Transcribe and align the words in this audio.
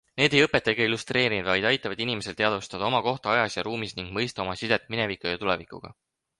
Need 0.19 0.35
ei 0.35 0.39
õpeta 0.43 0.69
ega 0.71 0.87
illustreeri, 0.89 1.37
vaid 1.49 1.67
aitavad 1.71 2.01
inimesel 2.07 2.39
teadvustada 2.41 2.89
oma 2.89 3.03
kohta 3.11 3.33
ajas 3.37 3.61
ja 3.61 3.67
ruumis 3.71 3.95
ning 4.01 4.13
mõista 4.19 4.45
oma 4.47 4.59
sidet 4.65 4.93
mineviku 4.97 5.33
ja 5.35 5.45
tulevikuga. 5.47 5.97